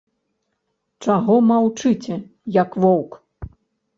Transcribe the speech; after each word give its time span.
Чаго 1.07 1.35
маўчыце, 1.51 2.17
як 2.61 2.69
воўк? 2.87 3.11